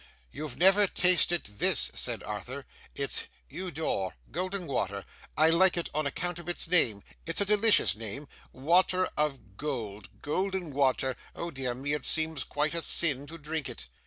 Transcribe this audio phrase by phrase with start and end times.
[0.31, 2.65] 'You never tasted this,' said Arthur.
[2.95, 5.05] 'It's EAU D'OR golden water.
[5.37, 7.03] I like it on account of its name.
[7.27, 8.27] It's a delicious name.
[8.51, 11.15] Water of gold, golden water!
[11.35, 13.85] O dear me, it seems quite a sin to drink it!